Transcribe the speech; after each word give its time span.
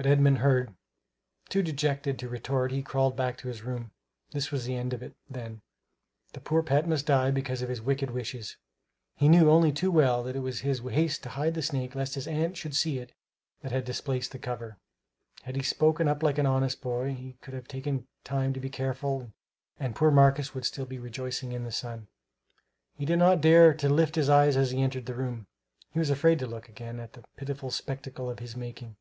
But 0.00 0.06
Edmund 0.06 0.38
heard. 0.38 0.76
Too 1.48 1.60
dejected 1.60 2.20
to 2.20 2.28
retort, 2.28 2.70
he 2.70 2.84
crawled 2.84 3.16
back 3.16 3.36
to 3.38 3.48
his 3.48 3.62
room. 3.62 3.90
This 4.30 4.52
was 4.52 4.64
the 4.64 4.76
end 4.76 4.92
of 4.94 5.02
it, 5.02 5.16
then. 5.28 5.60
The 6.34 6.40
poor 6.40 6.62
pet 6.62 6.86
must 6.88 7.06
die 7.06 7.32
because 7.32 7.62
of 7.62 7.68
his 7.68 7.82
wicked 7.82 8.12
wishes. 8.12 8.56
He 9.16 9.28
knew 9.28 9.50
only 9.50 9.72
too 9.72 9.90
well 9.90 10.22
that 10.22 10.36
it 10.36 10.38
was 10.38 10.60
his 10.60 10.78
haste 10.82 11.24
to 11.24 11.30
hide 11.30 11.54
the 11.54 11.62
snake 11.62 11.96
lest 11.96 12.14
his 12.14 12.28
aunt 12.28 12.56
should 12.56 12.76
see 12.76 12.98
it, 13.00 13.10
that 13.62 13.72
had 13.72 13.84
displaced 13.84 14.30
the 14.30 14.38
cover. 14.38 14.78
Had 15.42 15.56
he 15.56 15.64
spoken 15.64 16.06
up 16.06 16.22
like 16.22 16.38
an 16.38 16.46
honest 16.46 16.80
boy 16.80 17.12
he 17.12 17.32
could 17.40 17.54
have 17.54 17.66
taken 17.66 18.06
time 18.22 18.52
to 18.52 18.60
be 18.60 18.70
careful 18.70 19.32
and 19.80 19.96
poor 19.96 20.12
Marcus 20.12 20.54
would 20.54 20.64
still 20.64 20.86
be 20.86 21.00
rejoicing 21.00 21.50
in 21.50 21.64
the 21.64 21.72
sun. 21.72 22.06
He 22.94 23.04
did 23.04 23.18
not 23.18 23.40
dare 23.40 23.74
to 23.74 23.88
lift 23.88 24.14
his 24.14 24.28
eyes 24.30 24.56
as 24.56 24.70
he 24.70 24.80
entered 24.80 25.06
the 25.06 25.14
room; 25.16 25.48
he 25.90 25.98
was 25.98 26.10
afraid 26.10 26.38
to 26.38 26.46
look 26.46 26.68
again 26.68 27.00
on 27.00 27.08
that 27.14 27.26
pitiful 27.36 27.72
spectacle 27.72 28.30
of 28.30 28.38
his 28.38 28.54
making. 28.56 28.94